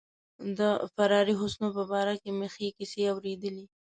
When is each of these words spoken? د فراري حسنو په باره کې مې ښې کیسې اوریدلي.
د 0.57 0.59
فراري 0.93 1.33
حسنو 1.41 1.69
په 1.77 1.83
باره 1.91 2.13
کې 2.21 2.29
مې 2.37 2.47
ښې 2.53 2.67
کیسې 2.77 3.01
اوریدلي. 3.13 3.65